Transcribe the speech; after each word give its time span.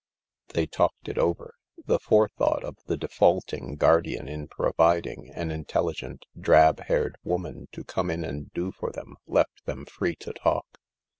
,They 0.55 0.65
talked 0.65 1.07
it 1.09 1.19
over. 1.19 1.53
The 1.85 1.99
forethought 1.99 2.63
of 2.63 2.75
the 2.87 2.97
defaulting 2.97 3.75
guardian 3.75 4.27
in 4.27 4.47
providing 4.47 5.31
an 5.35 5.51
intelligent, 5.51 6.25
drab 6.35 6.79
haired 6.85 7.17
woman 7.23 7.67
to 7.73 7.83
come 7.83 8.09
in 8.09 8.23
and 8.25 8.51
do 8.51 8.71
for 8.71 8.91
them 8.91 9.17
left 9.27 9.63
them 9.67 9.85
free 9.85 10.15
to 10.15 10.33
talk. 10.33 10.79